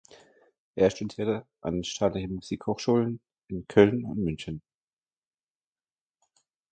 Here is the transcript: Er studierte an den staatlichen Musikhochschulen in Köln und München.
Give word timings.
Er 0.73 0.89
studierte 0.89 1.45
an 1.61 1.75
den 1.75 1.83
staatlichen 1.83 2.33
Musikhochschulen 2.33 3.21
in 3.49 3.67
Köln 3.67 4.03
und 4.03 4.17
München. 4.17 4.63